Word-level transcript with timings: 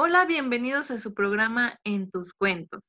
Hola, 0.00 0.26
bienvenidos 0.26 0.92
a 0.92 1.00
su 1.00 1.12
programa 1.12 1.80
En 1.82 2.08
tus 2.08 2.32
cuentos. 2.32 2.82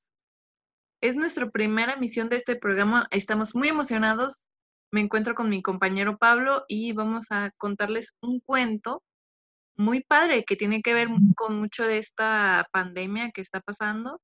Es 1.02 1.16
nuestra 1.16 1.50
primera 1.50 1.94
emisión 1.94 2.30
de 2.30 2.36
este 2.36 2.56
programa. 2.56 3.08
Estamos 3.10 3.56
muy 3.56 3.68
emocionados. 3.68 4.44
Me 4.94 5.02
encuentro 5.02 5.34
con 5.34 5.50
mi 5.50 5.64
compañero 5.64 6.20
Pablo 6.20 6.66
y 6.68 6.94
vamos 6.94 7.26
a 7.32 7.50
contarles 7.58 8.14
un 8.22 8.42
cuento 8.42 9.02
muy 9.76 10.04
padre 10.04 10.46
que 10.46 10.56
tiene 10.56 10.84
que 10.84 10.94
ver 10.94 11.08
con 11.36 11.60
mucho 11.60 11.84
de 11.84 11.98
esta 11.98 12.68
pandemia 12.72 13.32
que 13.32 13.42
está 13.42 13.60
pasando. 13.60 14.22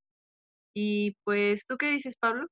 Y 0.72 1.16
pues, 1.24 1.64
¿tú 1.66 1.78
qué 1.78 1.90
dices, 1.90 2.14
Pablo? 2.16 2.46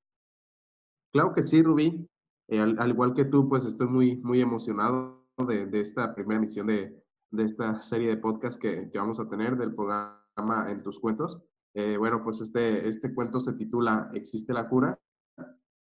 Claro 1.12 1.32
que 1.32 1.44
sí, 1.44 1.62
Rubí. 1.62 2.08
Eh, 2.48 2.58
al, 2.58 2.88
igual 2.88 3.14
que 3.14 3.24
tú, 3.24 3.48
pues 3.48 3.66
estoy 3.66 3.86
muy, 3.86 4.16
muy 4.16 4.42
emocionado 4.42 5.28
de, 5.46 5.68
esta 5.80 6.12
primera 6.12 6.38
emisión 6.38 6.66
de, 6.66 6.92
esta 7.38 7.74
serie 7.74 8.08
de 8.08 8.16
podcast 8.16 8.60
que, 8.60 8.90
que, 8.90 8.98
vamos 8.98 9.20
a 9.20 9.28
tener 9.28 9.56
del 9.56 9.76
programa 9.76 10.23
En 10.36 10.82
tus 10.82 10.98
cuentos. 10.98 11.42
Eh, 11.74 11.96
bueno, 11.96 12.22
pues 12.22 12.40
este, 12.40 12.86
este 12.88 13.12
cuento 13.14 13.40
se 13.40 13.52
titula 13.52 14.10
¿Existe 14.14 14.52
la 14.52 14.68
cura? 14.68 14.98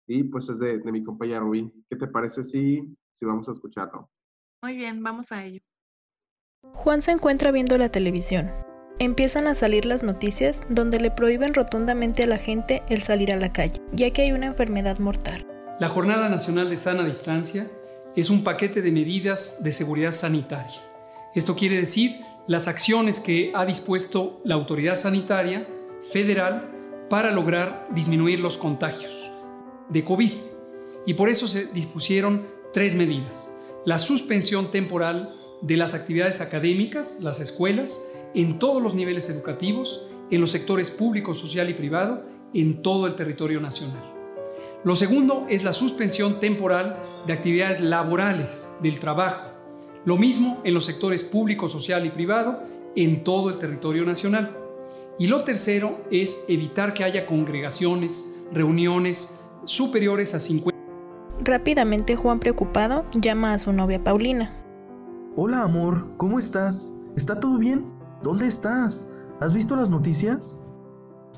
Y 0.07 0.25
pues 0.25 0.49
es 0.49 0.59
de, 0.59 0.79
de 0.79 0.93
mi 0.93 1.03
compañera 1.03 1.41
Rubí. 1.41 1.73
¿Qué 1.89 1.97
te 1.97 2.07
parece 2.07 2.43
si, 2.43 2.97
si 3.13 3.25
vamos 3.25 3.49
a 3.49 3.53
escucharlo? 3.53 4.11
Muy 4.63 4.77
bien, 4.77 5.03
vamos 5.03 5.33
a 5.33 5.45
ello. 5.45 5.61
Juan 6.73 7.03
se 7.03 7.13
encuentra 7.13 7.53
viendo 7.53 7.77
la 7.79 7.91
televisión. 7.91 8.51
Empiezan 8.99 9.47
a 9.47 9.55
salir 9.55 9.87
las 9.87 10.03
noticias 10.03 10.63
donde 10.69 11.01
le 11.01 11.11
prohíben 11.11 11.53
rotundamente 11.53 12.23
a 12.23 12.27
la 12.27 12.39
gente 12.39 12.83
el 12.89 13.03
salir 13.03 13.33
a 13.33 13.37
la 13.37 13.53
calle, 13.53 13.83
ya 13.93 14.11
que 14.13 14.23
hay 14.23 14.33
una 14.33 14.47
enfermedad 14.47 14.99
mortal. 14.99 15.47
La 15.81 15.89
Jornada 15.89 16.29
Nacional 16.29 16.71
de 16.71 16.77
Sana 16.77 17.05
Distancia 17.05 17.69
es 18.15 18.31
un 18.31 18.45
paquete 18.45 18.83
de 18.83 18.93
medidas 18.93 19.63
de 19.63 19.73
seguridad 19.73 20.13
sanitaria. 20.13 20.81
Esto 21.35 21.57
quiere 21.57 21.77
decir 21.77 22.21
las 22.47 22.69
acciones 22.69 23.21
que 23.21 23.53
ha 23.55 23.65
dispuesto 23.65 24.41
la 24.45 24.55
autoridad 24.55 24.97
sanitaria 24.97 25.67
federal 26.13 26.71
para 27.09 27.31
lograr 27.31 27.89
disminuir 27.95 28.41
los 28.41 28.59
contagios 28.59 29.31
de 29.89 30.05
COVID. 30.05 30.33
Y 31.07 31.15
por 31.15 31.29
eso 31.29 31.49
se 31.49 31.67
dispusieron 31.67 32.47
tres 32.73 32.95
medidas. 32.95 33.57
La 33.85 33.99
suspensión 33.99 34.71
temporal 34.71 35.35
de 35.63 35.77
las 35.77 35.95
actividades 35.95 36.41
académicas, 36.41 37.21
las 37.23 37.41
escuelas, 37.41 38.11
en 38.35 38.59
todos 38.59 38.83
los 38.83 38.95
niveles 38.95 39.31
educativos, 39.31 40.07
en 40.31 40.41
los 40.41 40.51
sectores 40.51 40.91
público, 40.91 41.35
social 41.35 41.71
y 41.71 41.75
privado, 41.75 42.25
en 42.53 42.83
todo 42.83 43.07
el 43.07 43.15
territorio 43.15 43.61
nacional. 43.61 44.03
Lo 44.85 44.97
segundo 44.97 45.47
es 45.49 45.65
la 45.65 45.73
suspensión 45.73 46.41
temporal 46.41 46.99
de 47.27 47.33
actividades 47.33 47.81
laborales 47.81 48.77
del 48.83 48.99
trabajo. 48.99 49.54
Lo 50.05 50.19
mismo 50.19 50.61
en 50.65 50.75
los 50.75 50.85
sectores 50.85 51.25
público, 51.25 51.69
social 51.69 52.05
y 52.05 52.11
privado, 52.11 52.61
en 52.95 53.25
todo 53.25 53.49
el 53.49 53.59
territorio 53.59 54.05
nacional. 54.05 54.55
Y 55.19 55.29
lo 55.29 55.45
tercero 55.45 55.99
es 56.11 56.45
evitar 56.49 56.93
que 56.93 57.05
haya 57.05 57.25
congregaciones, 57.25 58.35
reuniones 58.53 59.41
superiores 59.65 60.35
a 60.35 60.41
50. 60.41 60.79
Rápidamente 61.41 62.17
Juan 62.17 62.39
preocupado 62.39 63.07
llama 63.15 63.55
a 63.55 63.59
su 63.59 63.73
novia 63.73 64.03
Paulina. 64.05 64.53
Hola 65.37 65.63
amor, 65.63 66.07
¿cómo 66.19 66.39
estás? 66.39 66.93
¿Está 67.17 67.41
todo 67.41 67.59
bien? 67.59 67.85
¿Dónde 68.23 68.47
estás? 68.47 69.07
¿Has 69.41 69.55
visto 69.55 69.75
las 69.75 69.89
noticias? 69.89 70.61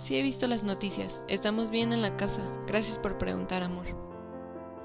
Sí 0.02 0.16
he 0.16 0.22
visto 0.22 0.46
las 0.46 0.64
noticias. 0.64 1.20
Estamos 1.28 1.70
bien 1.70 1.92
en 1.92 2.02
la 2.02 2.16
casa. 2.16 2.42
Gracias 2.66 2.98
por 2.98 3.16
preguntar, 3.16 3.62
amor. 3.62 4.05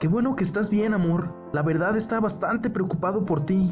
Qué 0.02 0.08
bueno 0.08 0.36
que 0.36 0.44
estás 0.44 0.68
bien, 0.68 0.96
amor. 0.96 1.32
La 1.54 1.62
verdad 1.62 1.96
está 1.96 2.20
bastante 2.20 2.72
preocupado 2.72 3.24
por 3.24 3.46
ti. 3.46 3.72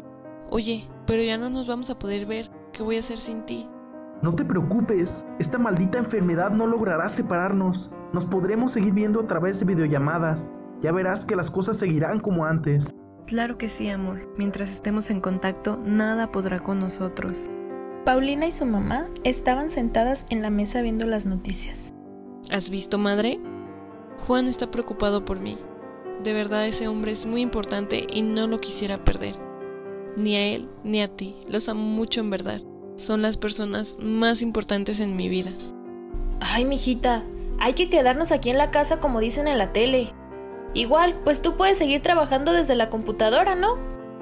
Oye, 0.50 0.88
pero 1.04 1.24
ya 1.24 1.36
no 1.36 1.50
nos 1.50 1.66
vamos 1.66 1.90
a 1.90 1.98
poder 1.98 2.24
ver. 2.24 2.48
¿Qué 2.72 2.84
voy 2.84 2.98
a 2.98 3.00
hacer 3.00 3.18
sin 3.18 3.44
ti? 3.46 3.68
No 4.22 4.32
te 4.36 4.44
preocupes, 4.44 5.24
esta 5.40 5.58
maldita 5.58 5.98
enfermedad 5.98 6.52
no 6.52 6.68
logrará 6.68 7.08
separarnos. 7.08 7.90
Nos 8.12 8.26
podremos 8.26 8.70
seguir 8.70 8.92
viendo 8.92 9.18
a 9.18 9.26
través 9.26 9.58
de 9.58 9.66
videollamadas. 9.66 10.52
Ya 10.80 10.92
verás 10.92 11.24
que 11.24 11.34
las 11.34 11.50
cosas 11.50 11.78
seguirán 11.78 12.20
como 12.20 12.44
antes. 12.44 12.94
Claro 13.26 13.58
que 13.58 13.68
sí, 13.68 13.88
amor. 13.88 14.32
Mientras 14.38 14.70
estemos 14.70 15.10
en 15.10 15.20
contacto, 15.20 15.80
nada 15.84 16.30
podrá 16.30 16.60
con 16.60 16.78
nosotros. 16.78 17.50
Paulina 18.04 18.46
y 18.46 18.52
su 18.52 18.66
mamá 18.66 19.08
estaban 19.24 19.72
sentadas 19.72 20.26
en 20.30 20.42
la 20.42 20.50
mesa 20.50 20.80
viendo 20.80 21.06
las 21.06 21.26
noticias. 21.26 21.92
¿Has 22.52 22.70
visto, 22.70 22.98
madre? 22.98 23.40
Juan 24.28 24.46
está 24.46 24.70
preocupado 24.70 25.24
por 25.24 25.40
mí. 25.40 25.58
De 26.22 26.32
verdad 26.32 26.66
ese 26.66 26.88
hombre 26.88 27.12
es 27.12 27.26
muy 27.26 27.40
importante 27.40 28.06
y 28.10 28.22
no 28.22 28.46
lo 28.46 28.60
quisiera 28.60 29.04
perder. 29.04 29.36
Ni 30.16 30.36
a 30.36 30.46
él 30.46 30.68
ni 30.84 31.00
a 31.00 31.08
ti. 31.08 31.36
Los 31.48 31.68
amo 31.68 31.82
mucho 31.82 32.20
en 32.20 32.30
verdad 32.30 32.60
son 33.00 33.22
las 33.22 33.36
personas 33.36 33.96
más 33.98 34.42
importantes 34.42 35.00
en 35.00 35.16
mi 35.16 35.28
vida. 35.28 35.50
Ay, 36.40 36.64
mijita, 36.64 37.22
hay 37.58 37.72
que 37.74 37.88
quedarnos 37.88 38.32
aquí 38.32 38.50
en 38.50 38.58
la 38.58 38.70
casa 38.70 38.98
como 38.98 39.20
dicen 39.20 39.48
en 39.48 39.58
la 39.58 39.72
tele. 39.72 40.12
Igual, 40.74 41.18
pues 41.24 41.42
tú 41.42 41.56
puedes 41.56 41.78
seguir 41.78 42.02
trabajando 42.02 42.52
desde 42.52 42.76
la 42.76 42.90
computadora, 42.90 43.54
¿no? 43.54 43.76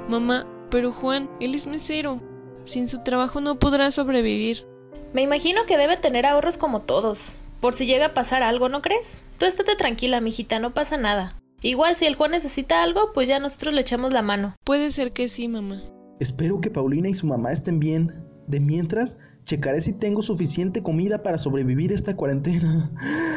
Mamá, 0.09 0.47
pero 0.71 0.93
Juan, 0.93 1.29
él 1.41 1.55
es 1.55 1.67
mesero. 1.67 2.21
Sin 2.65 2.89
su 2.89 3.03
trabajo 3.03 3.41
no 3.41 3.59
podrá 3.59 3.91
sobrevivir. 3.91 4.67
Me 5.13 5.23
imagino 5.23 5.67
que 5.67 5.79
debe 5.79 5.97
tener 5.97 6.27
ahorros 6.27 6.59
como 6.59 6.81
todos. 6.81 7.37
Por 7.61 7.75
si 7.75 7.87
llega 7.87 8.07
a 8.07 8.15
pasar 8.15 8.43
algo, 8.43 8.69
¿no 8.69 8.83
crees? 8.83 9.23
Tú 9.39 9.47
estate 9.47 9.75
tranquila, 9.77 10.21
mijita, 10.21 10.59
no 10.59 10.73
pasa 10.73 10.97
nada. 10.97 11.38
Igual 11.61 11.97
si 11.97 12.07
el 12.07 12.15
Juan 12.15 12.31
necesita 12.31 12.83
algo, 12.83 13.13
pues 13.13 13.27
ya 13.27 13.41
nosotros 13.41 13.75
le 13.75 13.81
echamos 13.81 14.13
la 14.13 14.23
mano. 14.23 14.55
Puede 14.65 14.91
ser 14.93 15.13
que 15.13 15.29
sí, 15.29 15.49
mamá. 15.49 15.81
Espero 16.21 16.61
que 16.61 16.71
Paulina 16.71 17.09
y 17.09 17.15
su 17.15 17.27
mamá 17.27 17.53
estén 17.53 17.81
bien. 17.81 18.25
De 18.47 18.61
mientras, 18.61 19.19
checaré 19.45 19.81
si 19.81 19.93
tengo 19.93 20.23
suficiente 20.23 20.83
comida 20.83 21.23
para 21.23 21.37
sobrevivir 21.37 21.93
esta 21.93 22.15
cuarentena. 22.15 22.91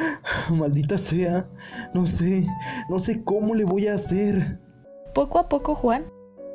Maldita 0.49 0.97
sea. 0.97 1.49
No 1.93 2.05
sé, 2.05 2.45
no 2.89 2.99
sé 2.99 3.23
cómo 3.23 3.55
le 3.55 3.65
voy 3.65 3.87
a 3.87 3.95
hacer. 3.95 4.59
Poco 5.15 5.39
a 5.39 5.49
poco 5.49 5.73
Juan 5.73 6.05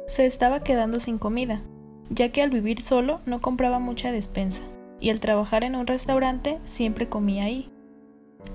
se 0.06 0.24
estaba 0.24 0.62
quedando 0.62 1.00
sin 1.00 1.18
comida, 1.18 1.62
ya 2.10 2.30
que 2.30 2.42
al 2.42 2.50
vivir 2.50 2.80
solo 2.80 3.20
no 3.26 3.40
compraba 3.40 3.80
mucha 3.80 4.12
despensa, 4.12 4.62
y 5.00 5.10
al 5.10 5.20
trabajar 5.20 5.64
en 5.64 5.74
un 5.74 5.86
restaurante 5.86 6.60
siempre 6.64 7.08
comía 7.08 7.44
ahí. 7.44 7.72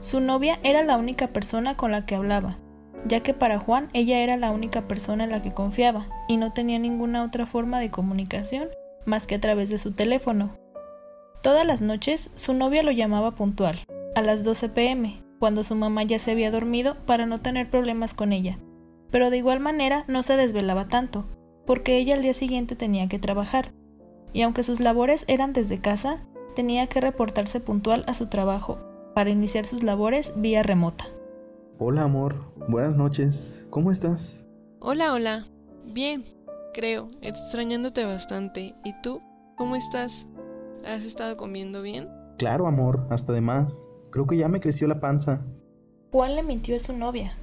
Su 0.02 0.22
novia 0.22 0.60
era 0.64 0.82
la 0.84 0.98
única 0.98 1.28
persona 1.28 1.76
con 1.76 1.92
la 1.92 2.06
que 2.06 2.16
hablaba, 2.16 2.58
ya 3.06 3.22
que 3.22 3.34
para 3.34 3.60
Juan 3.60 3.90
ella 3.94 4.20
era 4.20 4.38
la 4.38 4.52
única 4.52 4.88
persona 4.88 5.24
en 5.24 5.32
la 5.32 5.42
que 5.42 5.54
confiaba, 5.54 6.08
y 6.28 6.38
no 6.38 6.54
tenía 6.54 6.80
ninguna 6.80 7.24
otra 7.24 7.46
forma 7.46 7.80
de 7.80 7.92
comunicación 7.92 8.70
más 9.06 9.28
que 9.28 9.36
a 9.36 9.42
través 9.42 9.70
de 9.70 9.78
su 9.78 9.94
teléfono. 9.94 10.52
Todas 11.42 11.66
las 11.66 11.82
noches 11.82 12.30
su 12.36 12.54
novia 12.54 12.84
lo 12.84 12.92
llamaba 12.92 13.32
puntual, 13.32 13.80
a 14.16 14.22
las 14.22 14.44
12 14.44 14.70
pm, 14.70 15.24
cuando 15.40 15.64
su 15.64 15.76
mamá 15.76 16.04
ya 16.04 16.20
se 16.20 16.32
había 16.32 16.52
dormido 16.52 16.96
para 17.06 17.26
no 17.26 17.40
tener 17.40 17.70
problemas 17.70 18.14
con 18.14 18.32
ella. 18.32 18.60
Pero 19.10 19.30
de 19.30 19.38
igual 19.38 19.60
manera 19.60 20.06
no 20.08 20.22
se 20.22 20.38
desvelaba 20.38 20.88
tanto, 20.88 21.26
porque 21.66 21.98
ella 21.98 22.16
al 22.16 22.22
día 22.22 22.34
siguiente 22.34 22.76
tenía 22.76 23.10
que 23.10 23.20
trabajar, 23.20 23.74
y 24.34 24.44
aunque 24.44 24.64
sus 24.64 24.80
labores 24.80 25.26
eran 25.28 25.54
desde 25.54 25.80
casa, 25.80 26.24
tenía 26.56 26.88
que 26.88 27.02
reportarse 27.02 27.60
puntual 27.60 28.04
a 28.08 28.14
su 28.14 28.28
trabajo, 28.28 28.80
para 29.16 29.30
iniciar 29.30 29.66
sus 29.66 29.84
labores 29.84 30.34
vía 30.36 30.64
remota. 30.64 31.08
Hola 31.84 32.04
amor, 32.04 32.36
buenas 32.68 32.96
noches, 32.96 33.66
¿cómo 33.72 33.90
estás? 33.90 34.46
Hola, 34.82 35.14
hola, 35.14 35.48
bien, 35.84 36.24
creo, 36.76 37.10
extrañándote 37.22 38.06
bastante. 38.06 38.76
¿Y 38.84 38.94
tú? 39.02 39.20
¿Cómo 39.58 39.76
estás? 39.76 40.28
¿Has 40.86 41.02
estado 41.02 41.38
comiendo 41.38 41.82
bien? 41.82 42.08
Claro, 42.38 42.68
amor, 42.68 43.08
hasta 43.10 43.34
de 43.34 43.42
más. 43.42 43.90
Creo 44.12 44.28
que 44.28 44.38
ya 44.38 44.48
me 44.48 44.60
creció 44.60 44.88
la 44.88 45.00
panza. 45.00 45.42
Juan 46.12 46.36
le 46.36 46.44
mintió 46.44 46.76
a 46.76 46.80
su 46.80 46.96
novia, 46.96 47.34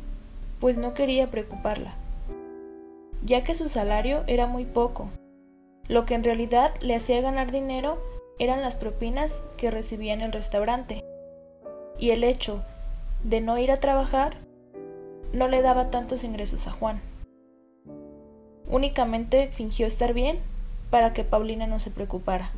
pues 0.60 0.78
no 0.78 0.94
quería 0.94 1.32
preocuparla, 1.32 1.94
ya 3.24 3.42
que 3.42 3.56
su 3.56 3.68
salario 3.68 4.22
era 4.28 4.46
muy 4.46 4.66
poco. 4.66 5.08
Lo 5.88 6.06
que 6.06 6.14
en 6.14 6.22
realidad 6.22 6.72
le 6.80 6.94
hacía 6.94 7.20
ganar 7.20 7.50
dinero 7.50 7.98
eran 8.38 8.62
las 8.62 8.76
propinas 8.76 9.42
que 9.56 9.72
recibía 9.72 10.14
en 10.14 10.20
el 10.20 10.30
restaurante. 10.30 11.02
Y 11.98 12.10
el 12.10 12.22
hecho 12.22 12.62
de 13.24 13.40
no 13.40 13.58
ir 13.58 13.70
a 13.70 13.78
trabajar 13.78 14.38
no 15.32 15.48
le 15.48 15.62
daba 15.62 15.90
tantos 15.90 16.24
ingresos 16.24 16.66
a 16.66 16.72
Juan. 16.72 17.00
Únicamente 18.68 19.48
fingió 19.48 19.86
estar 19.86 20.14
bien 20.14 20.38
para 20.90 21.12
que 21.12 21.24
Paulina 21.24 21.66
no 21.66 21.80
se 21.80 21.90
preocupara. 21.90 22.52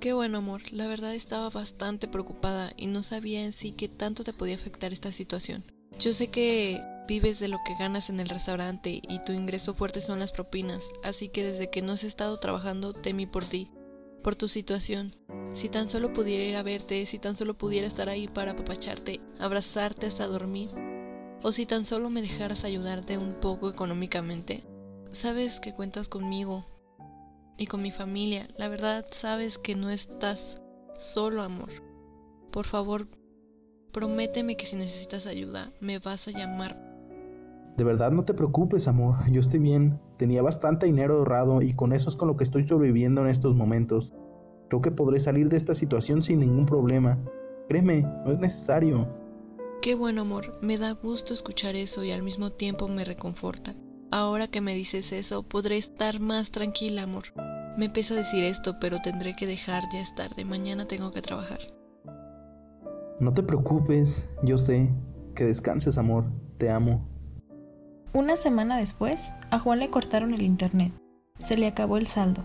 Qué 0.00 0.12
bueno, 0.12 0.38
amor. 0.38 0.62
La 0.72 0.86
verdad 0.86 1.14
estaba 1.14 1.50
bastante 1.50 2.06
preocupada 2.06 2.72
y 2.76 2.86
no 2.86 3.02
sabía 3.02 3.44
en 3.44 3.52
sí 3.52 3.72
qué 3.72 3.88
tanto 3.88 4.24
te 4.24 4.32
podía 4.32 4.54
afectar 4.54 4.92
esta 4.92 5.10
situación. 5.10 5.64
Yo 5.98 6.12
sé 6.12 6.28
que 6.28 6.82
vives 7.08 7.38
de 7.38 7.48
lo 7.48 7.58
que 7.64 7.74
ganas 7.78 8.10
en 8.10 8.20
el 8.20 8.28
restaurante 8.28 9.00
y 9.08 9.18
tu 9.20 9.32
ingreso 9.32 9.74
fuerte 9.74 10.00
son 10.00 10.18
las 10.18 10.32
propinas, 10.32 10.82
así 11.02 11.28
que 11.28 11.44
desde 11.44 11.70
que 11.70 11.82
no 11.82 11.92
has 11.92 12.04
estado 12.04 12.38
trabajando 12.38 12.92
temí 12.92 13.26
por 13.26 13.44
ti, 13.46 13.70
por 14.22 14.36
tu 14.36 14.48
situación. 14.48 15.16
Si 15.54 15.68
tan 15.68 15.88
solo 15.88 16.12
pudiera 16.12 16.44
ir 16.44 16.56
a 16.56 16.62
verte, 16.62 17.06
si 17.06 17.18
tan 17.18 17.36
solo 17.36 17.54
pudiera 17.54 17.86
estar 17.86 18.08
ahí 18.08 18.28
para 18.28 18.52
apapacharte, 18.52 19.20
abrazarte 19.38 20.06
hasta 20.06 20.26
dormir, 20.26 20.70
o 21.42 21.52
si 21.52 21.66
tan 21.66 21.84
solo 21.84 22.10
me 22.10 22.22
dejaras 22.22 22.64
ayudarte 22.64 23.18
un 23.18 23.34
poco 23.40 23.70
económicamente, 23.70 24.64
Sabes 25.16 25.60
que 25.60 25.72
cuentas 25.72 26.08
conmigo 26.08 26.66
y 27.56 27.66
con 27.68 27.80
mi 27.80 27.90
familia. 27.90 28.48
La 28.58 28.68
verdad, 28.68 29.06
sabes 29.12 29.56
que 29.56 29.74
no 29.74 29.88
estás 29.88 30.60
solo 30.98 31.42
amor. 31.42 31.70
Por 32.50 32.66
favor, 32.66 33.08
prométeme 33.92 34.58
que 34.58 34.66
si 34.66 34.76
necesitas 34.76 35.24
ayuda, 35.24 35.72
me 35.80 36.00
vas 36.00 36.28
a 36.28 36.32
llamar. 36.32 36.76
De 37.78 37.84
verdad 37.84 38.10
no 38.10 38.26
te 38.26 38.34
preocupes, 38.34 38.88
amor, 38.88 39.16
yo 39.30 39.40
estoy 39.40 39.60
bien. 39.60 39.98
Tenía 40.18 40.42
bastante 40.42 40.84
dinero 40.84 41.14
ahorrado 41.14 41.62
y 41.62 41.72
con 41.72 41.94
eso 41.94 42.10
es 42.10 42.16
con 42.16 42.28
lo 42.28 42.36
que 42.36 42.44
estoy 42.44 42.66
sobreviviendo 42.66 43.22
en 43.22 43.28
estos 43.28 43.56
momentos. 43.56 44.12
Creo 44.68 44.82
que 44.82 44.90
podré 44.90 45.20
salir 45.20 45.48
de 45.48 45.56
esta 45.56 45.74
situación 45.74 46.22
sin 46.22 46.40
ningún 46.40 46.66
problema. 46.66 47.18
Créeme, 47.68 48.02
no 48.24 48.32
es 48.32 48.38
necesario. 48.38 49.06
Qué 49.82 49.94
bueno, 49.94 50.22
amor. 50.22 50.58
Me 50.62 50.78
da 50.78 50.92
gusto 50.92 51.34
escuchar 51.34 51.76
eso 51.76 52.02
y 52.02 52.10
al 52.10 52.22
mismo 52.22 52.50
tiempo 52.50 52.88
me 52.88 53.04
reconforta. 53.04 53.74
Ahora 54.10 54.48
que 54.48 54.60
me 54.60 54.74
dices 54.74 55.12
eso, 55.12 55.42
podré 55.42 55.76
estar 55.76 56.20
más 56.20 56.50
tranquila, 56.50 57.02
amor. 57.02 57.24
Me 57.76 57.90
pesa 57.90 58.14
decir 58.14 58.42
esto, 58.44 58.76
pero 58.80 59.02
tendré 59.02 59.36
que 59.36 59.46
dejar, 59.46 59.84
ya 59.92 60.00
es 60.00 60.14
tarde. 60.14 60.44
Mañana 60.44 60.88
tengo 60.88 61.10
que 61.10 61.22
trabajar. 61.22 61.60
No 63.20 63.32
te 63.32 63.42
preocupes, 63.42 64.28
yo 64.42 64.58
sé. 64.58 64.90
Que 65.34 65.44
descanses, 65.44 65.98
amor. 65.98 66.24
Te 66.58 66.70
amo. 66.70 67.06
Una 68.14 68.36
semana 68.36 68.78
después, 68.78 69.34
a 69.50 69.58
Juan 69.58 69.78
le 69.78 69.90
cortaron 69.90 70.32
el 70.32 70.42
internet. 70.42 70.92
Se 71.38 71.58
le 71.58 71.66
acabó 71.66 71.98
el 71.98 72.06
saldo. 72.06 72.44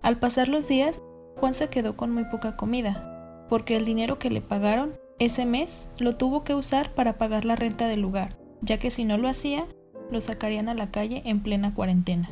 Al 0.00 0.18
pasar 0.18 0.48
los 0.48 0.68
días, 0.68 1.00
Juan 1.36 1.54
se 1.54 1.68
quedó 1.68 1.96
con 1.96 2.12
muy 2.12 2.24
poca 2.24 2.56
comida, 2.56 3.46
porque 3.48 3.76
el 3.76 3.84
dinero 3.84 4.18
que 4.18 4.30
le 4.30 4.40
pagaron 4.40 4.94
ese 5.18 5.46
mes 5.46 5.88
lo 5.98 6.16
tuvo 6.16 6.44
que 6.44 6.54
usar 6.54 6.94
para 6.94 7.18
pagar 7.18 7.44
la 7.44 7.56
renta 7.56 7.88
del 7.88 8.00
lugar, 8.00 8.38
ya 8.60 8.78
que 8.78 8.90
si 8.90 9.04
no 9.04 9.18
lo 9.18 9.28
hacía, 9.28 9.66
lo 10.10 10.20
sacarían 10.20 10.68
a 10.68 10.74
la 10.74 10.90
calle 10.90 11.22
en 11.24 11.42
plena 11.42 11.74
cuarentena. 11.74 12.28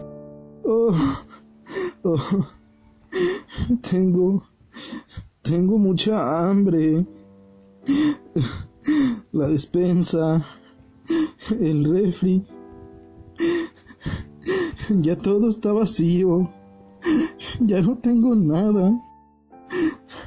Oh, 0.64 0.94
oh, 2.02 2.46
tengo, 3.90 4.44
tengo 5.42 5.78
mucha 5.78 6.48
hambre. 6.48 7.06
La 9.32 9.46
despensa, 9.46 10.44
el 11.60 11.84
refri, 11.84 12.44
ya 14.88 15.16
todo 15.16 15.48
está 15.48 15.72
vacío. 15.72 16.50
Ya 17.66 17.82
no 17.82 17.96
tengo 17.98 18.34
nada. 18.34 18.98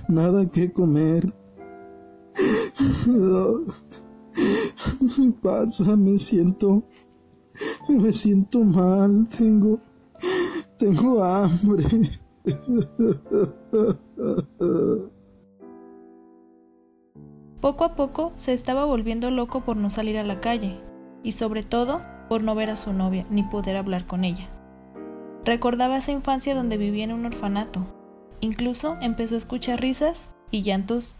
Nada 0.07 0.45
que 0.49 0.71
comer. 0.71 1.33
Pasa, 5.41 5.95
me 5.95 6.19
siento. 6.19 6.83
Me 7.89 8.13
siento 8.13 8.63
mal. 8.63 9.27
Tengo. 9.29 9.79
Tengo 10.77 11.23
hambre. 11.23 11.85
Poco 17.61 17.83
a 17.85 17.95
poco 17.95 18.33
se 18.35 18.53
estaba 18.53 18.85
volviendo 18.85 19.31
loco 19.31 19.61
por 19.61 19.77
no 19.77 19.89
salir 19.89 20.17
a 20.17 20.23
la 20.23 20.39
calle 20.41 20.79
y 21.23 21.31
sobre 21.31 21.63
todo 21.63 22.01
por 22.27 22.43
no 22.43 22.53
ver 22.55 22.69
a 22.69 22.75
su 22.75 22.93
novia 22.93 23.25
ni 23.29 23.43
poder 23.43 23.77
hablar 23.77 24.05
con 24.05 24.23
ella. 24.25 24.49
Recordaba 25.45 25.97
esa 25.97 26.11
infancia 26.11 26.55
donde 26.55 26.77
vivía 26.77 27.03
en 27.03 27.11
un 27.11 27.25
orfanato. 27.25 27.85
Incluso 28.39 28.97
empezó 29.01 29.35
a 29.35 29.39
escuchar 29.39 29.81
risas 29.81 30.29
y 30.51 30.61
llantos. 30.61 31.17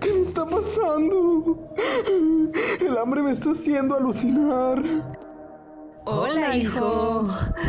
¿Qué 0.00 0.12
me 0.12 0.20
está 0.20 0.46
pasando? 0.46 1.58
El 2.80 2.98
hambre 2.98 3.22
me 3.22 3.30
está 3.30 3.50
haciendo 3.50 3.96
alucinar. 3.96 4.82
Hola, 6.10 6.56
hijo. 6.56 7.28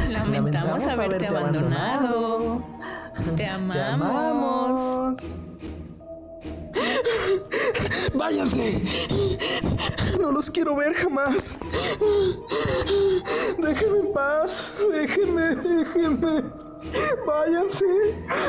Lamentamos, 0.10 0.88
haberte, 0.88 1.28
abandonado. 1.28 2.64
Te 3.36 3.46
amamos. 3.46 5.18
Váyanse. 8.14 8.82
No 10.22 10.32
los 10.32 10.50
quiero 10.50 10.78
ver 10.78 10.94
jamás. 10.94 11.58
Déjenme 13.58 14.00
en 14.00 14.14
paz. 14.14 14.72
Déjenme, 14.90 15.56
déjenme. 15.56 16.42
Váyanse. 17.28 17.86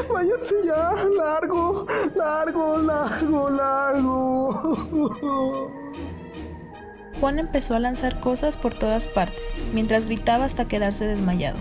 Váyanse 0.08 0.54
ya. 0.64 0.94
Largo, 1.16 1.84
largo, 2.14 2.76
largo, 2.76 3.50
largo. 3.50 4.60
Juan 7.20 7.38
empezó 7.38 7.74
a 7.74 7.80
lanzar 7.80 8.18
cosas 8.20 8.56
por 8.56 8.72
todas 8.72 9.06
partes, 9.06 9.54
mientras 9.74 10.06
gritaba 10.06 10.46
hasta 10.46 10.66
quedarse 10.66 11.06
desmayado. 11.06 11.58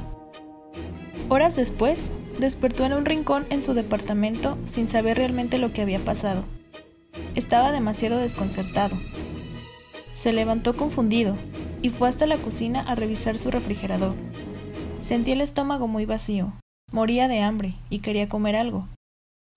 Horas 1.27 1.57
después, 1.57 2.11
despertó 2.39 2.85
en 2.85 2.93
un 2.93 3.05
rincón 3.05 3.45
en 3.49 3.61
su 3.61 3.73
departamento 3.73 4.57
sin 4.65 4.87
saber 4.87 5.17
realmente 5.17 5.57
lo 5.57 5.73
que 5.73 5.81
había 5.81 5.99
pasado. 5.99 6.45
Estaba 7.35 7.71
demasiado 7.73 8.17
desconcertado. 8.17 8.97
Se 10.13 10.31
levantó 10.31 10.75
confundido 10.75 11.35
y 11.81 11.89
fue 11.89 12.07
hasta 12.07 12.25
la 12.25 12.37
cocina 12.37 12.81
a 12.81 12.95
revisar 12.95 13.37
su 13.37 13.51
refrigerador. 13.51 14.15
Sentía 15.01 15.33
el 15.33 15.41
estómago 15.41 15.87
muy 15.87 16.05
vacío, 16.05 16.53
moría 16.91 17.27
de 17.27 17.41
hambre 17.41 17.75
y 17.89 17.99
quería 17.99 18.29
comer 18.29 18.55
algo. 18.55 18.87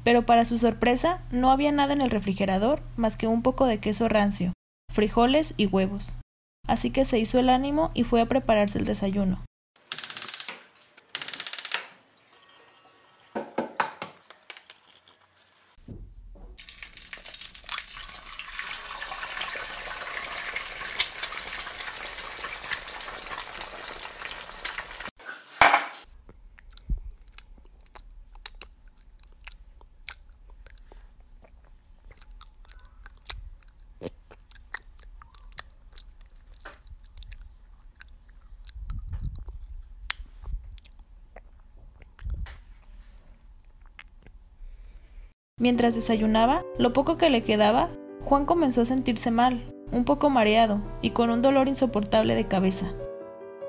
Pero 0.02 0.26
para 0.26 0.44
su 0.44 0.58
sorpresa 0.58 1.20
no 1.30 1.52
había 1.52 1.70
nada 1.70 1.94
en 1.94 2.00
el 2.00 2.10
refrigerador 2.10 2.82
más 2.96 3.16
que 3.16 3.28
un 3.28 3.42
poco 3.42 3.66
de 3.66 3.78
queso 3.78 4.08
rancio, 4.08 4.52
frijoles 4.92 5.54
y 5.56 5.66
huevos. 5.66 6.18
Así 6.66 6.90
que 6.90 7.04
se 7.04 7.18
hizo 7.18 7.38
el 7.38 7.48
ánimo 7.48 7.90
y 7.94 8.04
fue 8.04 8.20
a 8.20 8.26
prepararse 8.26 8.78
el 8.78 8.84
desayuno. 8.84 9.44
Mientras 45.62 45.94
desayunaba, 45.94 46.64
lo 46.76 46.92
poco 46.92 47.16
que 47.16 47.30
le 47.30 47.44
quedaba, 47.44 47.88
Juan 48.24 48.46
comenzó 48.46 48.80
a 48.80 48.84
sentirse 48.84 49.30
mal, 49.30 49.62
un 49.92 50.04
poco 50.04 50.28
mareado 50.28 50.80
y 51.02 51.10
con 51.10 51.30
un 51.30 51.40
dolor 51.40 51.68
insoportable 51.68 52.34
de 52.34 52.48
cabeza. 52.48 52.92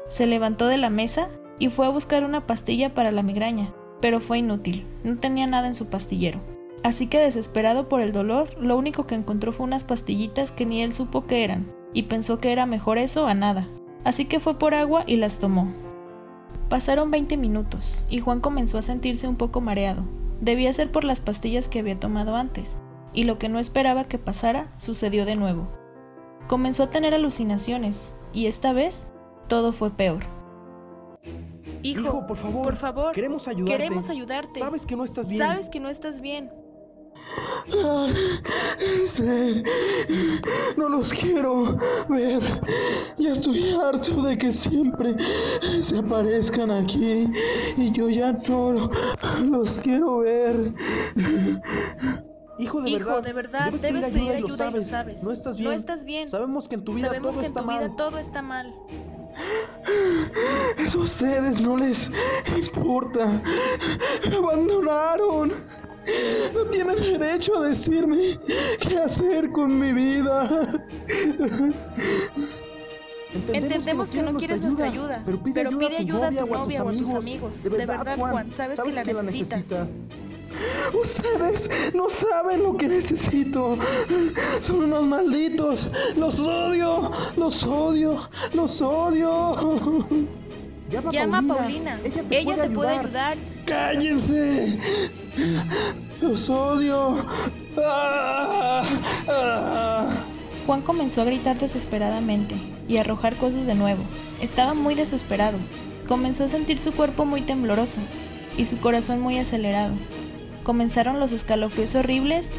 Se 0.08 0.26
levantó 0.26 0.66
de 0.66 0.78
la 0.78 0.90
mesa 0.90 1.30
y 1.60 1.70
fue 1.70 1.86
a 1.86 1.90
buscar 1.90 2.24
una 2.24 2.48
pastilla 2.48 2.96
para 2.96 3.12
la 3.12 3.22
migraña, 3.22 3.76
pero 4.02 4.20
fue 4.20 4.40
inútil, 4.40 4.88
no 5.04 5.20
tenía 5.20 5.46
nada 5.46 5.68
en 5.68 5.76
su 5.76 5.86
pastillero. 5.86 6.40
Así 6.82 7.06
que 7.06 7.20
desesperado 7.20 7.88
por 7.88 8.02
el 8.02 8.12
dolor, 8.12 8.60
lo 8.60 8.76
único 8.76 9.06
que 9.06 9.14
encontró 9.14 9.52
fue 9.52 9.68
unas 9.68 9.84
pastillitas 9.84 10.52
que 10.52 10.66
ni 10.66 10.82
él 10.82 10.94
supo 10.94 11.28
qué 11.28 11.44
eran, 11.44 11.72
y 11.94 12.04
pensó 12.04 12.40
que 12.40 12.52
era 12.52 12.66
mejor 12.66 12.98
eso 12.98 13.28
a 13.28 13.36
nada. 13.36 13.68
Así 14.04 14.26
que 14.26 14.40
fue 14.40 14.58
por 14.58 14.74
agua 14.74 15.04
y 15.06 15.18
las 15.18 15.38
tomó. 15.38 15.72
Pasaron 16.70 17.12
20 17.12 17.38
minutos, 17.38 18.04
y 18.10 18.18
Juan 18.18 18.40
comenzó 18.40 18.80
a 18.80 18.82
sentirse 18.82 19.28
un 19.28 19.36
poco 19.36 19.62
mareado, 19.62 20.06
Debía 20.44 20.74
ser 20.74 20.92
por 20.92 21.06
las 21.06 21.22
pastillas 21.22 21.70
que 21.70 21.80
había 21.80 21.98
tomado 21.98 22.36
antes, 22.36 22.78
y 23.14 23.24
lo 23.24 23.40
que 23.40 23.48
no 23.48 23.60
esperaba 23.60 24.10
que 24.10 24.18
pasara 24.18 24.74
sucedió 24.76 25.26
de 25.26 25.38
nuevo. 25.38 25.70
Comenzó 26.50 26.84
a 26.84 26.90
tener 26.90 27.16
alucinaciones, 27.16 28.14
y 28.34 28.48
esta 28.48 28.74
vez 28.74 29.08
todo 29.48 29.72
fue 29.72 29.92
peor. 29.92 30.26
Hijo, 31.82 32.28
por 32.28 32.36
favor, 32.36 32.66
por 32.66 32.76
favor, 32.76 33.12
queremos 33.14 33.48
ayudarte. 33.48 33.78
Queremos 33.78 34.10
ayudarte. 34.10 34.60
Sabes 34.60 34.86
que 34.86 34.98
no 34.98 35.06
estás 35.06 35.28
bien. 35.28 35.40
Sabes 35.40 35.70
que 35.70 35.80
no 35.80 35.88
estás 35.88 36.20
bien. 36.20 36.52
No 40.78 40.90
los 40.90 41.14
quiero 41.14 41.78
ver. 42.10 42.42
Ya 43.18 43.32
estoy 43.34 43.72
harto 43.72 44.22
de 44.24 44.38
que 44.38 44.52
siempre 44.52 45.16
se 45.82 45.98
aparezcan 46.00 46.72
aquí 46.72 47.30
y 47.78 47.92
yo 47.92 48.10
ya 48.10 48.34
no 48.34 48.90
los 49.46 49.80
quiero 49.80 50.20
ver. 50.20 50.74
Hijo, 52.60 52.82
de 52.82 52.90
Hijo, 52.92 53.00
verdad, 53.00 53.24
de 53.24 53.34
verdad, 53.34 53.66
debes, 53.66 53.82
debes 53.82 54.08
pedir 54.10 54.32
ayuda, 54.32 54.38
y 54.40 54.42
pedir 54.42 54.42
lo 54.42 54.48
ayuda 54.48 54.70
y 54.70 54.72
lo 54.74 54.84
sabes. 54.84 54.90
sabes. 54.90 55.24
No 55.24 55.32
estás 55.32 55.56
bien. 55.56 55.70
No 55.70 55.76
estás 55.76 56.06
bien. 56.06 56.28
Sabemos 56.28 56.68
que 56.70 56.76
en 56.76 56.84
tu 56.84 56.94
vida 56.94 57.08
Sabemos 57.08 57.32
todo 57.32 57.40
que 57.42 57.46
en 57.48 57.52
está 57.52 57.62
tu 57.62 57.68
vida 57.68 57.80
mal. 57.88 57.96
todo 57.96 58.18
está 58.20 58.42
mal. 58.42 58.74
A 60.94 60.98
ustedes 60.98 61.62
no 61.62 61.78
les 61.78 62.12
importa. 62.56 63.42
Me 64.30 64.36
abandonaron. 64.36 65.52
No 66.54 66.66
tiene 66.66 66.96
derecho 66.96 67.60
a 67.60 67.68
decirme 67.68 68.38
qué 68.80 68.98
hacer 68.98 69.52
con 69.52 69.80
mi 69.80 69.94
vida. 69.94 70.84
Entendemos, 73.52 74.10
que, 74.10 74.22
no, 74.22 74.38
quieres 74.38 74.62
nuestra 74.62 74.86
ayuda, 74.88 75.24
pero 75.26 75.42
pide, 75.42 75.62
ayuda, 75.62 75.88
a 75.88 76.30
tu 76.30 76.46
novia, 76.46 76.84
o 76.84 76.90
a 76.90 76.94
tus 76.94 77.10
amigos. 77.10 77.64
De 77.64 77.70
verdad, 77.70 78.18
Juan, 78.18 78.54
sabes, 78.54 78.80
que, 78.80 79.14
la, 79.14 79.24
necesitas. 79.24 80.04
Ustedes 80.94 81.70
no 81.96 82.10
saben 82.10 82.62
lo 82.62 82.78
que 82.78 82.88
necesito. 82.88 83.78
Son 84.60 84.84
unos 84.84 85.06
malditos. 85.06 85.90
Los 86.16 86.40
odio, 86.40 87.12
los 87.36 87.64
odio, 87.64 88.30
los 88.54 88.82
odio. 88.82 89.56
Llama, 91.12 91.40
a 91.40 91.42
Paulina. 91.42 92.00
Ella 92.04 92.24
te, 92.56 92.70
puede, 92.70 92.92
ayudar. 92.92 93.38
¡Cállense! 93.66 94.78
Los 96.22 96.50
odio. 96.50 97.16
Ah, 97.78 98.84
ah. 99.28 100.10
Juan 100.66 100.82
comenzó 100.82 101.22
a 101.22 101.26
gritar 101.26 101.58
desesperadamente 101.58 102.56
y 102.88 102.98
a 102.98 103.02
arrojar 103.02 103.36
cosas 103.36 103.66
de 103.66 103.76
nuevo. 103.76 104.04
Estaba 104.42 104.74
muy 104.74 104.96
desesperado. 104.96 105.58
Comenzó 106.08 106.44
a 106.44 106.48
sentir 106.48 106.80
su 106.80 106.92
cuerpo 106.92 107.26
muy 107.26 107.42
tembloroso 107.42 108.00
y 108.58 108.66
su 108.66 108.78
corazón 108.80 109.20
muy 109.20 109.40
acelerado. 109.40 109.94
Comenzaron 110.64 111.20
los 111.20 111.32
escalofríos 111.32 111.96
horribles. 111.96 112.52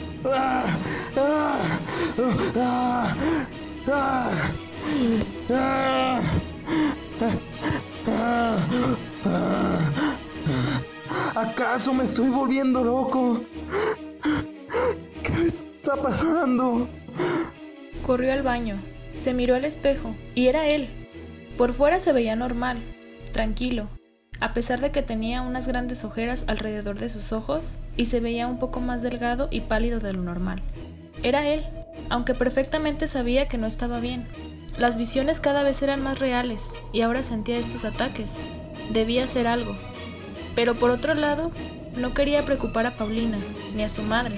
¿Acaso 11.35 11.95
me 11.95 12.05
estoy 12.05 12.29
volviendo 12.29 12.85
loco? 12.85 13.41
¿Qué 15.23 15.47
está 15.47 15.97
pasando? 15.97 16.89
Corrió 18.03 18.33
al 18.33 18.43
baño, 18.43 18.77
se 19.15 19.33
miró 19.33 19.55
al 19.55 19.65
espejo 19.65 20.15
y 20.35 20.49
era 20.49 20.67
él. 20.67 20.89
Por 21.57 21.73
fuera 21.73 22.01
se 22.01 22.13
veía 22.13 22.37
normal, 22.37 22.83
tranquilo, 23.33 23.89
a 24.41 24.53
pesar 24.55 24.81
de 24.81 24.91
que 24.91 25.03
tenía 25.03 25.43
unas 25.43 25.67
grandes 25.67 26.05
ojeras 26.05 26.45
alrededor 26.49 26.99
de 26.99 27.09
sus 27.09 27.33
ojos 27.33 27.77
y 27.97 28.07
se 28.07 28.21
veía 28.21 28.47
un 28.47 28.59
poco 28.59 28.81
más 28.81 29.03
delgado 29.03 29.49
y 29.51 29.63
pálido 29.63 30.01
de 30.01 30.13
lo 30.13 30.23
normal. 30.23 30.63
Era 31.23 31.49
él, 31.49 31.65
aunque 32.11 32.35
perfectamente 32.35 33.09
sabía 33.09 33.49
que 33.49 33.57
no 33.57 33.67
estaba 33.67 34.01
bien. 34.01 34.27
Las 34.79 34.97
visiones 34.97 35.41
cada 35.41 35.63
vez 35.63 35.83
eran 35.83 36.03
más 36.03 36.19
reales 36.19 36.73
y 36.93 37.03
ahora 37.03 37.23
sentía 37.23 37.59
estos 37.59 37.85
ataques. 37.85 38.35
Debía 38.91 39.25
hacer 39.25 39.47
algo. 39.47 39.77
Pero 40.57 40.75
por 40.75 40.91
otro 40.91 41.15
lado, 41.15 41.53
no 41.97 42.13
quería 42.13 42.45
preocupar 42.45 42.87
a 42.87 42.97
Paulina 42.97 43.39
ni 43.75 43.85
a 43.85 43.89
su 43.89 44.03
madre, 44.03 44.37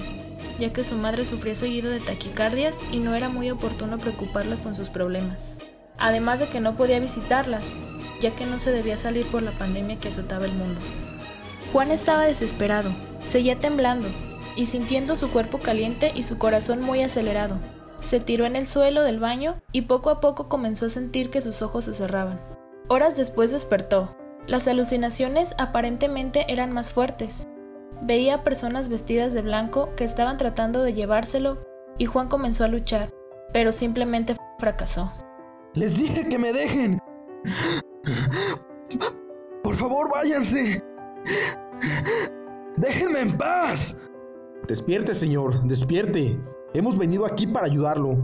ya 0.59 0.71
que 0.71 0.83
su 0.83 0.95
madre 0.95 1.25
sufría 1.25 1.55
seguido 1.55 1.89
de 1.89 1.99
taquicardias 1.99 2.79
y 2.91 2.99
no 2.99 3.15
era 3.15 3.29
muy 3.29 3.49
oportuno 3.49 3.97
preocuparlas 3.97 4.61
con 4.61 4.75
sus 4.75 4.89
problemas. 4.89 5.57
Además 5.97 6.39
de 6.39 6.47
que 6.47 6.59
no 6.59 6.77
podía 6.77 6.99
visitarlas, 6.99 7.73
ya 8.21 8.35
que 8.35 8.45
no 8.45 8.59
se 8.59 8.71
debía 8.71 8.97
salir 8.97 9.25
por 9.25 9.41
la 9.41 9.51
pandemia 9.51 9.99
que 9.99 10.09
azotaba 10.09 10.45
el 10.45 10.53
mundo. 10.53 10.79
Juan 11.73 11.89
estaba 11.89 12.25
desesperado, 12.25 12.91
seguía 13.23 13.59
temblando 13.59 14.07
y 14.55 14.67
sintiendo 14.67 15.15
su 15.15 15.31
cuerpo 15.31 15.57
caliente 15.57 16.11
y 16.13 16.21
su 16.21 16.37
corazón 16.37 16.81
muy 16.81 17.01
acelerado. 17.01 17.59
Se 17.99 18.19
tiró 18.19 18.45
en 18.45 18.55
el 18.55 18.67
suelo 18.67 19.03
del 19.03 19.19
baño 19.19 19.61
y 19.71 19.83
poco 19.83 20.09
a 20.09 20.19
poco 20.19 20.49
comenzó 20.49 20.85
a 20.85 20.89
sentir 20.89 21.29
que 21.29 21.41
sus 21.41 21.61
ojos 21.61 21.85
se 21.85 21.93
cerraban. 21.93 22.39
Horas 22.87 23.17
después 23.17 23.51
despertó. 23.51 24.15
Las 24.45 24.67
alucinaciones 24.67 25.55
aparentemente 25.57 26.45
eran 26.47 26.71
más 26.71 26.93
fuertes. 26.93 27.47
Veía 28.01 28.43
personas 28.43 28.89
vestidas 28.89 29.33
de 29.33 29.41
blanco 29.41 29.89
que 29.95 30.03
estaban 30.03 30.37
tratando 30.37 30.83
de 30.83 30.93
llevárselo 30.93 31.57
y 31.97 32.05
Juan 32.05 32.29
comenzó 32.29 32.63
a 32.63 32.67
luchar, 32.67 33.09
pero 33.51 33.71
simplemente 33.71 34.37
fracasó. 34.59 35.11
Les 35.73 35.97
dije 35.97 36.27
que 36.29 36.39
me 36.39 36.53
dejen. 36.53 36.99
Por 39.63 39.75
favor, 39.75 40.09
váyanse. 40.11 40.83
Déjenme 42.77 43.21
en 43.21 43.37
paz. 43.37 43.97
Despierte, 44.67 45.13
señor, 45.13 45.63
despierte. 45.67 46.39
Hemos 46.73 46.97
venido 46.97 47.25
aquí 47.25 47.47
para 47.47 47.65
ayudarlo. 47.65 48.17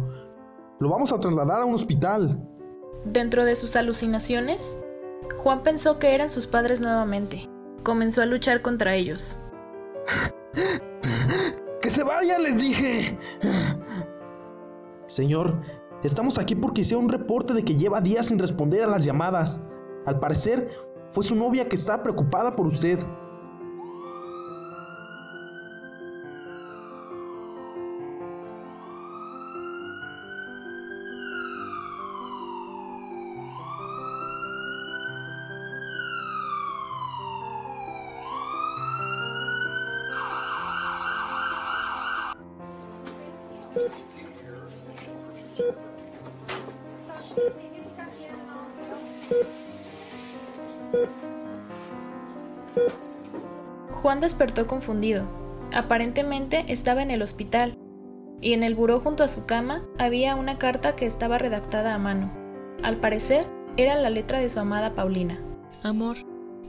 Lo 0.80 0.90
vamos 0.90 1.14
a 1.14 1.20
trasladar 1.20 1.62
a 1.62 1.66
un 1.66 1.76
hospital. 1.76 2.42
Dentro 3.06 3.46
de 3.46 3.56
sus 3.56 3.76
alucinaciones, 3.76 4.78
Juan 5.38 5.64
pensó 5.64 5.98
que 5.98 6.14
eran 6.14 6.30
sus 6.30 6.48
padres 6.48 6.82
nuevamente. 6.82 7.50
Comenzó 7.84 8.22
a 8.22 8.26
luchar 8.26 8.62
contra 8.62 8.96
ellos. 8.96 9.40
¡Que 11.82 11.90
se 11.90 12.04
vayan, 12.04 12.44
les 12.44 12.60
dije! 12.60 13.18
Señor, 15.08 15.62
estamos 16.04 16.38
aquí 16.38 16.56
porque 16.56 16.82
hice 16.82 16.96
un 16.96 17.10
reporte 17.10 17.54
de 17.54 17.64
que 17.64 17.76
lleva 17.76 18.02
días 18.02 18.28
sin 18.28 18.40
responder 18.40 18.84
a 18.84 18.88
las 18.88 19.06
llamadas. 19.06 19.62
Al 20.06 20.20
parecer, 20.20 20.70
fue 21.10 21.24
su 21.24 21.36
novia 21.36 21.68
que 21.68 21.76
está 21.76 22.02
preocupada 22.04 22.56
por 22.56 22.68
usted. 22.68 23.00
Juan 53.90 54.20
despertó 54.20 54.68
confundido. 54.68 55.24
Aparentemente 55.74 56.66
estaba 56.68 57.02
en 57.02 57.10
el 57.10 57.22
hospital, 57.22 57.78
y 58.42 58.54
en 58.54 58.64
el 58.64 58.76
buró 58.76 59.00
junto 59.00 59.24
a 59.24 59.30
su 59.30 59.46
cama 59.46 59.86
había 59.98 60.36
una 60.36 60.58
carta 60.58 60.96
que 60.96 61.06
estaba 61.06 61.38
redactada 61.38 61.96
a 61.96 62.00
mano. 62.00 62.32
Al 62.84 62.98
parecer, 62.98 63.48
era 63.78 63.96
la 63.96 64.10
letra 64.10 64.40
de 64.40 64.50
su 64.50 64.60
amada 64.60 64.94
Paulina. 64.94 65.40
Amor, 65.82 66.18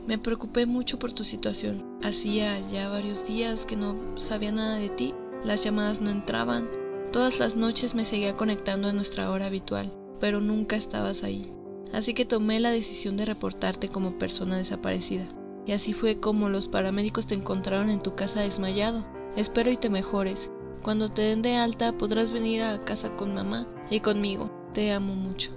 me 0.07 0.17
preocupé 0.17 0.65
mucho 0.67 0.99
por 0.99 1.13
tu 1.13 1.25
situación. 1.25 1.99
Hacía 2.03 2.61
ya 2.61 2.89
varios 2.89 3.27
días 3.27 3.67
que 3.67 3.75
no 3.75 3.97
sabía 4.19 4.53
nada 4.53 4.77
de 4.77 4.89
ti, 4.89 5.15
las 5.45 5.65
llamadas 5.65 6.01
no 6.01 6.11
entraban, 6.11 6.69
todas 7.13 7.39
las 7.39 7.57
noches 7.57 7.95
me 7.95 8.05
seguía 8.05 8.37
conectando 8.37 8.89
a 8.89 8.93
nuestra 8.93 9.31
hora 9.31 9.47
habitual, 9.47 9.93
pero 10.21 10.41
nunca 10.41 10.77
estabas 10.77 11.25
ahí. 11.25 11.53
Así 11.95 12.13
que 12.13 12.25
tomé 12.25 12.59
la 12.59 12.73
decisión 12.73 13.17
de 13.17 13.25
reportarte 13.25 13.89
como 13.89 14.19
persona 14.19 14.57
desaparecida. 14.57 15.29
Y 15.65 15.73
así 15.73 15.93
fue 15.93 16.19
como 16.19 16.49
los 16.49 16.67
paramédicos 16.67 17.29
te 17.29 17.37
encontraron 17.37 17.89
en 17.89 18.03
tu 18.03 18.17
casa 18.17 18.41
desmayado. 18.41 19.05
Espero 19.37 19.71
y 19.71 19.77
te 19.77 19.91
mejores. 19.91 20.51
Cuando 20.83 21.13
te 21.13 21.23
den 21.23 21.41
de 21.41 21.55
alta 21.55 21.97
podrás 21.97 22.33
venir 22.33 22.63
a 22.63 22.85
casa 22.85 23.15
con 23.15 23.33
mamá 23.33 23.69
y 23.91 24.01
conmigo. 24.01 24.51
Te 24.75 24.91
amo 24.91 25.15
mucho. 25.15 25.53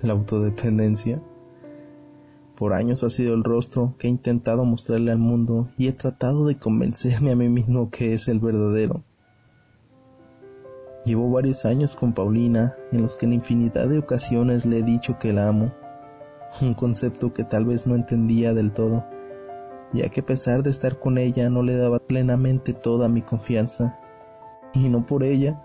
La 0.00 0.14
autodependencia. 0.14 1.20
Por 2.56 2.72
años 2.72 3.04
ha 3.04 3.10
sido 3.10 3.34
el 3.34 3.44
rostro 3.44 3.96
que 3.98 4.06
he 4.06 4.10
intentado 4.10 4.64
mostrarle 4.64 5.12
al 5.12 5.18
mundo 5.18 5.68
y 5.76 5.88
he 5.88 5.92
tratado 5.92 6.46
de 6.46 6.56
convencerme 6.56 7.32
a 7.32 7.36
mí 7.36 7.50
mismo 7.50 7.90
que 7.90 8.14
es 8.14 8.28
el 8.28 8.40
verdadero. 8.40 9.04
Llevo 11.04 11.30
varios 11.30 11.64
años 11.64 11.96
con 11.96 12.12
Paulina 12.12 12.76
en 12.92 13.02
los 13.02 13.16
que 13.16 13.26
en 13.26 13.32
infinidad 13.32 13.88
de 13.88 13.98
ocasiones 13.98 14.66
le 14.66 14.78
he 14.78 14.82
dicho 14.82 15.18
que 15.18 15.32
la 15.32 15.48
amo 15.48 15.72
un 16.60 16.74
concepto 16.74 17.32
que 17.32 17.44
tal 17.44 17.64
vez 17.64 17.86
no 17.86 17.94
entendía 17.94 18.52
del 18.54 18.72
todo, 18.72 19.04
ya 19.92 20.08
que 20.08 20.20
a 20.20 20.26
pesar 20.26 20.62
de 20.62 20.70
estar 20.70 20.98
con 20.98 21.18
ella 21.18 21.48
no 21.48 21.62
le 21.62 21.76
daba 21.76 21.98
plenamente 21.98 22.74
toda 22.74 23.08
mi 23.08 23.22
confianza, 23.22 23.98
y 24.74 24.88
no 24.88 25.06
por 25.06 25.22
ella, 25.22 25.62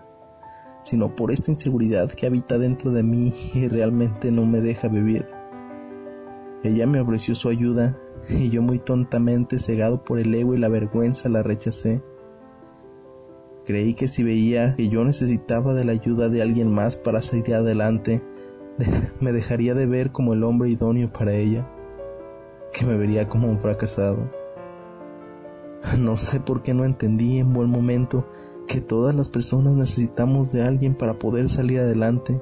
sino 0.82 1.14
por 1.14 1.32
esta 1.32 1.50
inseguridad 1.50 2.10
que 2.10 2.26
habita 2.26 2.58
dentro 2.58 2.92
de 2.92 3.02
mí 3.02 3.32
y 3.54 3.68
realmente 3.68 4.30
no 4.30 4.44
me 4.46 4.60
deja 4.60 4.88
vivir. 4.88 5.26
Ella 6.62 6.86
me 6.86 7.00
ofreció 7.00 7.34
su 7.34 7.48
ayuda 7.48 7.98
y 8.28 8.48
yo 8.50 8.62
muy 8.62 8.78
tontamente, 8.78 9.58
cegado 9.58 10.02
por 10.02 10.18
el 10.18 10.34
ego 10.34 10.54
y 10.54 10.58
la 10.58 10.68
vergüenza, 10.68 11.28
la 11.28 11.42
rechacé. 11.42 12.02
Creí 13.66 13.94
que 13.94 14.06
si 14.06 14.22
veía 14.22 14.76
que 14.76 14.88
yo 14.88 15.04
necesitaba 15.04 15.74
de 15.74 15.84
la 15.84 15.90
ayuda 15.90 16.28
de 16.28 16.40
alguien 16.40 16.72
más 16.72 16.96
para 16.96 17.20
seguir 17.20 17.56
adelante, 17.56 18.22
me 19.20 19.32
dejaría 19.32 19.74
de 19.74 19.86
ver 19.86 20.12
como 20.12 20.34
el 20.34 20.44
hombre 20.44 20.70
idóneo 20.70 21.12
para 21.12 21.34
ella, 21.34 21.68
que 22.72 22.86
me 22.86 22.96
vería 22.96 23.28
como 23.28 23.48
un 23.48 23.58
fracasado. 23.58 24.30
No 25.98 26.16
sé 26.16 26.38
por 26.38 26.62
qué 26.62 26.74
no 26.74 26.84
entendí 26.84 27.38
en 27.38 27.52
buen 27.52 27.68
momento 27.68 28.24
que 28.68 28.80
todas 28.80 29.14
las 29.14 29.28
personas 29.28 29.74
necesitamos 29.74 30.52
de 30.52 30.62
alguien 30.62 30.94
para 30.94 31.18
poder 31.18 31.48
salir 31.48 31.80
adelante, 31.80 32.40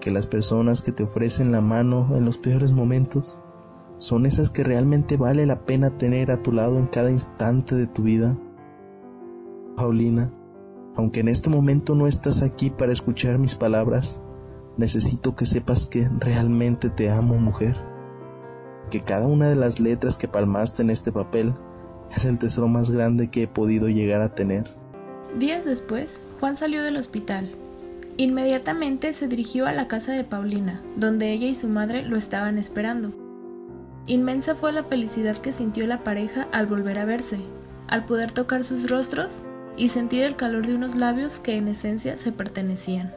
que 0.00 0.10
las 0.10 0.26
personas 0.26 0.82
que 0.82 0.92
te 0.92 1.04
ofrecen 1.04 1.52
la 1.52 1.60
mano 1.60 2.16
en 2.16 2.24
los 2.24 2.38
peores 2.38 2.72
momentos 2.72 3.40
son 3.98 4.26
esas 4.26 4.50
que 4.50 4.64
realmente 4.64 5.16
vale 5.16 5.46
la 5.46 5.64
pena 5.64 5.96
tener 5.98 6.30
a 6.30 6.40
tu 6.40 6.52
lado 6.52 6.78
en 6.78 6.86
cada 6.86 7.10
instante 7.10 7.74
de 7.74 7.86
tu 7.86 8.02
vida. 8.02 8.36
Paulina, 9.78 10.28
aunque 10.96 11.20
en 11.20 11.28
este 11.28 11.48
momento 11.48 11.94
no 11.94 12.08
estás 12.08 12.42
aquí 12.42 12.68
para 12.68 12.92
escuchar 12.92 13.38
mis 13.38 13.54
palabras, 13.54 14.20
necesito 14.76 15.36
que 15.36 15.46
sepas 15.46 15.86
que 15.86 16.10
realmente 16.18 16.90
te 16.90 17.10
amo, 17.10 17.36
mujer. 17.36 17.76
Que 18.90 19.04
cada 19.04 19.28
una 19.28 19.48
de 19.48 19.54
las 19.54 19.78
letras 19.78 20.18
que 20.18 20.26
palmaste 20.26 20.82
en 20.82 20.90
este 20.90 21.12
papel 21.12 21.54
es 22.10 22.24
el 22.24 22.40
tesoro 22.40 22.66
más 22.66 22.90
grande 22.90 23.30
que 23.30 23.44
he 23.44 23.48
podido 23.48 23.88
llegar 23.88 24.20
a 24.20 24.34
tener. 24.34 24.74
Días 25.38 25.64
después, 25.64 26.20
Juan 26.40 26.56
salió 26.56 26.82
del 26.82 26.96
hospital. 26.96 27.48
Inmediatamente 28.16 29.12
se 29.12 29.28
dirigió 29.28 29.68
a 29.68 29.72
la 29.72 29.86
casa 29.86 30.10
de 30.10 30.24
Paulina, 30.24 30.80
donde 30.96 31.30
ella 31.30 31.46
y 31.46 31.54
su 31.54 31.68
madre 31.68 32.04
lo 32.04 32.16
estaban 32.16 32.58
esperando. 32.58 33.12
Inmensa 34.06 34.56
fue 34.56 34.72
la 34.72 34.82
felicidad 34.82 35.36
que 35.36 35.52
sintió 35.52 35.86
la 35.86 36.02
pareja 36.02 36.48
al 36.50 36.66
volver 36.66 36.98
a 36.98 37.04
verse, 37.04 37.38
al 37.86 38.06
poder 38.06 38.32
tocar 38.32 38.64
sus 38.64 38.90
rostros 38.90 39.44
y 39.78 39.88
sentir 39.88 40.24
el 40.24 40.36
calor 40.36 40.66
de 40.66 40.74
unos 40.74 40.96
labios 40.96 41.38
que 41.38 41.54
en 41.54 41.68
esencia 41.68 42.18
se 42.18 42.32
pertenecían. 42.32 43.14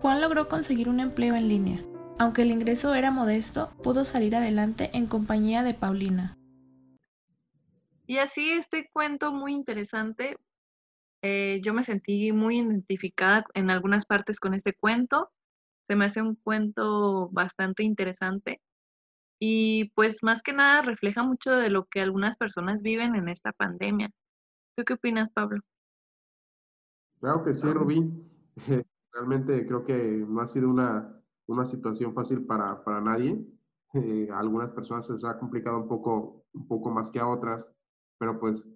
Juan 0.00 0.20
logró 0.20 0.48
conseguir 0.48 0.88
un 0.88 0.98
empleo 0.98 1.34
en 1.34 1.48
línea. 1.48 1.78
Aunque 2.18 2.42
el 2.42 2.50
ingreso 2.50 2.94
era 2.94 3.10
modesto, 3.10 3.70
pudo 3.82 4.04
salir 4.04 4.34
adelante 4.34 4.90
en 4.94 5.06
compañía 5.06 5.62
de 5.62 5.74
Paulina. 5.74 6.36
Y 8.06 8.18
así 8.18 8.50
este 8.50 8.90
cuento 8.92 9.32
muy 9.32 9.52
interesante, 9.52 10.36
eh, 11.22 11.60
yo 11.62 11.74
me 11.74 11.84
sentí 11.84 12.32
muy 12.32 12.58
identificada 12.58 13.44
en 13.54 13.70
algunas 13.70 14.06
partes 14.06 14.40
con 14.40 14.54
este 14.54 14.72
cuento. 14.72 15.30
Se 15.86 15.96
me 15.96 16.06
hace 16.06 16.22
un 16.22 16.34
cuento 16.34 17.28
bastante 17.30 17.82
interesante 17.82 18.60
y 19.38 19.90
pues 19.94 20.22
más 20.22 20.42
que 20.42 20.52
nada 20.52 20.82
refleja 20.82 21.22
mucho 21.22 21.52
de 21.52 21.70
lo 21.70 21.86
que 21.86 22.00
algunas 22.00 22.36
personas 22.36 22.82
viven 22.82 23.16
en 23.16 23.28
esta 23.28 23.52
pandemia. 23.52 24.10
¿Tú 24.76 24.84
qué 24.84 24.94
opinas, 24.94 25.30
Pablo? 25.32 25.60
Claro 27.20 27.42
que 27.42 27.52
sí, 27.52 27.66
Rubí. 27.72 28.10
Realmente 29.12 29.66
creo 29.66 29.84
que 29.84 30.24
no 30.26 30.40
ha 30.40 30.46
sido 30.46 30.68
una, 30.68 31.22
una 31.46 31.66
situación 31.66 32.14
fácil 32.14 32.46
para, 32.46 32.82
para 32.82 33.00
nadie. 33.00 33.44
Eh, 33.92 34.28
a 34.32 34.38
algunas 34.38 34.70
personas 34.70 35.06
se 35.06 35.14
les 35.14 35.24
ha 35.24 35.38
complicado 35.38 35.78
un 35.78 35.88
poco, 35.88 36.46
un 36.54 36.66
poco 36.66 36.90
más 36.90 37.10
que 37.10 37.18
a 37.18 37.26
otras, 37.26 37.70
pero 38.18 38.38
pues 38.38 38.68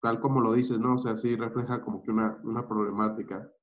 tal 0.00 0.20
como 0.20 0.40
lo 0.40 0.52
dices, 0.52 0.78
¿no? 0.78 0.94
O 0.94 0.98
sea, 0.98 1.14
sí 1.16 1.36
refleja 1.36 1.82
como 1.82 2.02
que 2.02 2.10
una, 2.10 2.40
una 2.44 2.66
problemática. 2.66 3.50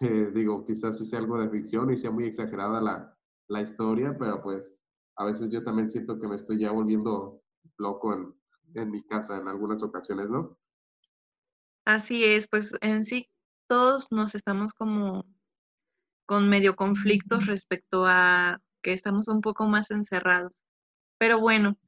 Eh, 0.00 0.32
digo, 0.34 0.64
quizás 0.64 0.98
sí 0.98 1.04
sea 1.04 1.20
algo 1.20 1.38
de 1.38 1.48
ficción 1.48 1.92
y 1.92 1.96
sea 1.96 2.10
muy 2.10 2.24
exagerada 2.24 2.80
la, 2.80 3.16
la 3.46 3.60
historia, 3.60 4.16
pero 4.18 4.42
pues 4.42 4.82
a 5.16 5.26
veces 5.26 5.52
yo 5.52 5.62
también 5.62 5.90
siento 5.90 6.18
que 6.18 6.26
me 6.26 6.34
estoy 6.34 6.58
ya 6.58 6.72
volviendo 6.72 7.40
loco 7.76 8.12
en, 8.12 8.34
en 8.74 8.90
mi 8.90 9.04
casa 9.04 9.36
en 9.36 9.46
algunas 9.46 9.80
ocasiones, 9.84 10.28
¿no? 10.28 10.58
Así 11.84 12.24
es, 12.24 12.48
pues 12.48 12.72
en 12.80 13.04
sí 13.04 13.31
todos 13.72 14.12
nos 14.12 14.34
estamos 14.34 14.74
como 14.74 15.24
con 16.26 16.50
medio 16.50 16.76
conflictos 16.76 17.46
respecto 17.46 18.04
a 18.04 18.60
que 18.82 18.92
estamos 18.92 19.28
un 19.28 19.40
poco 19.40 19.64
más 19.64 19.90
encerrados. 19.90 20.60
Pero 21.16 21.40
bueno, 21.40 21.78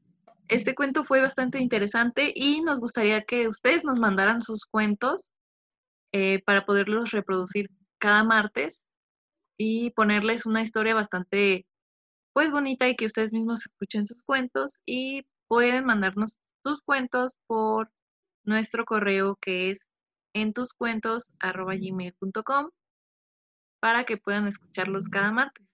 este 0.49 0.75
cuento 0.75 1.05
fue 1.05 1.21
bastante 1.21 1.59
interesante 1.59 2.33
y 2.35 2.63
nos 2.63 2.81
gustaría 2.81 3.25
que 3.25 3.49
ustedes 3.49 3.85
nos 3.85 4.01
mandaran 4.01 4.41
sus 4.41 4.65
cuentos 4.65 5.31
eh, 6.13 6.43
para 6.47 6.65
poderlos 6.65 7.11
reproducir 7.11 7.69
cada 7.99 8.25
martes 8.25 8.81
y 9.59 9.91
ponerles 9.91 10.47
una 10.47 10.63
historia 10.63 10.95
bastante 10.95 11.67
pues 12.33 12.51
bonita 12.51 12.89
y 12.89 12.97
que 12.97 13.05
ustedes 13.05 13.31
mismos 13.31 13.67
escuchen 13.67 14.07
sus 14.07 14.23
cuentos 14.23 14.81
y 14.87 15.27
pueden 15.49 15.85
mandarnos 15.85 16.39
sus 16.65 16.81
cuentos 16.81 17.35
por 17.47 17.93
nuestro 18.43 18.87
correo 18.87 19.37
que 19.39 19.73
es 19.73 19.81
en 20.35 20.53
tus 20.53 20.75
cuentos 20.75 21.33
para 23.81 24.05
que 24.05 24.17
puedan 24.19 24.47
escucharlos 24.47 25.09
cada 25.09 25.33
martes. 25.33 25.67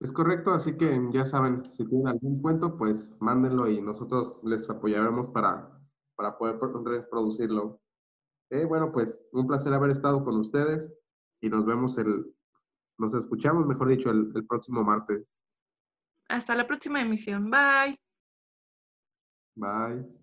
Es 0.00 0.12
correcto, 0.12 0.52
así 0.52 0.76
que 0.76 1.00
ya 1.10 1.24
saben, 1.24 1.64
si 1.72 1.86
tienen 1.86 2.08
algún 2.08 2.40
cuento, 2.42 2.76
pues 2.76 3.14
mándenlo 3.20 3.68
y 3.68 3.80
nosotros 3.80 4.40
les 4.44 4.68
apoyaremos 4.68 5.28
para, 5.28 5.70
para 6.16 6.36
poder 6.36 6.58
reproducirlo. 6.84 7.80
Eh, 8.50 8.64
bueno, 8.66 8.92
pues 8.92 9.26
un 9.32 9.46
placer 9.46 9.72
haber 9.72 9.90
estado 9.90 10.22
con 10.24 10.36
ustedes 10.36 10.94
y 11.40 11.48
nos 11.48 11.64
vemos 11.64 11.96
el, 11.98 12.34
nos 12.98 13.14
escuchamos, 13.14 13.66
mejor 13.66 13.88
dicho, 13.88 14.10
el, 14.10 14.32
el 14.34 14.46
próximo 14.46 14.84
martes. 14.84 15.40
Hasta 16.28 16.54
la 16.54 16.66
próxima 16.66 17.00
emisión. 17.00 17.50
Bye. 17.50 17.98
Bye. 19.54 20.16